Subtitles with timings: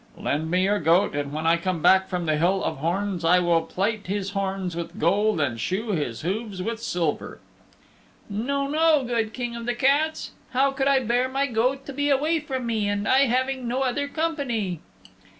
[0.17, 3.37] "Lend me your goat, and when I come back from the Hill of Horns I
[3.37, 7.39] will plate his horns with gold and shoe his hooves with silver."
[8.27, 10.31] "No, no, good King of the Cats.
[10.53, 13.81] How could I bear my goat to be away from me, and I having no
[13.83, 14.79] other company?"